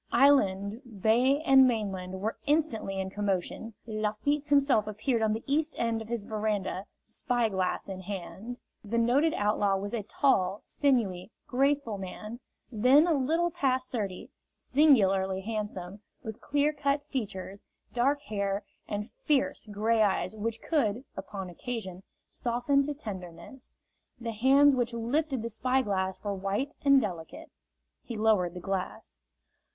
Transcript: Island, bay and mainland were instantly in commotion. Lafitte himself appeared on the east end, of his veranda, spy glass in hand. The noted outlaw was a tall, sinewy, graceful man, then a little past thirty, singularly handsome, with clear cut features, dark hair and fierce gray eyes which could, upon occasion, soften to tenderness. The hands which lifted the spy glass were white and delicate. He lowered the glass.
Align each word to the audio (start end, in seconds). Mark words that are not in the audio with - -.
Island, 0.11 0.81
bay 1.03 1.41
and 1.43 1.67
mainland 1.67 2.21
were 2.21 2.35
instantly 2.47 2.99
in 2.99 3.11
commotion. 3.11 3.75
Lafitte 3.85 4.47
himself 4.47 4.87
appeared 4.87 5.21
on 5.21 5.33
the 5.33 5.43
east 5.45 5.75
end, 5.77 6.01
of 6.01 6.07
his 6.07 6.23
veranda, 6.23 6.85
spy 7.03 7.49
glass 7.49 7.87
in 7.87 7.99
hand. 7.99 8.59
The 8.83 8.97
noted 8.97 9.35
outlaw 9.35 9.77
was 9.77 9.93
a 9.93 10.01
tall, 10.01 10.61
sinewy, 10.63 11.29
graceful 11.45 11.99
man, 11.99 12.39
then 12.71 13.05
a 13.05 13.13
little 13.13 13.51
past 13.51 13.91
thirty, 13.91 14.31
singularly 14.51 15.41
handsome, 15.41 16.01
with 16.23 16.41
clear 16.41 16.73
cut 16.73 17.05
features, 17.07 17.63
dark 17.93 18.23
hair 18.23 18.63
and 18.87 19.11
fierce 19.25 19.67
gray 19.67 20.01
eyes 20.01 20.35
which 20.35 20.63
could, 20.63 21.05
upon 21.15 21.47
occasion, 21.47 22.01
soften 22.27 22.81
to 22.87 22.95
tenderness. 22.95 23.77
The 24.19 24.31
hands 24.31 24.73
which 24.73 24.93
lifted 24.95 25.43
the 25.43 25.49
spy 25.51 25.83
glass 25.83 26.19
were 26.23 26.33
white 26.33 26.73
and 26.83 26.99
delicate. 26.99 27.51
He 28.01 28.17
lowered 28.17 28.55
the 28.55 28.59
glass. 28.59 29.19